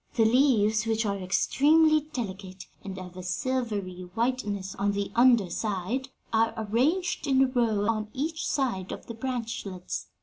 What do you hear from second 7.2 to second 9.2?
in a row on each side of the